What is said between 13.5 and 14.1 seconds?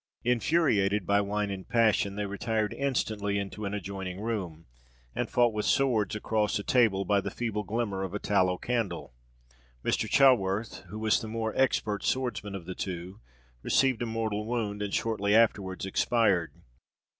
received a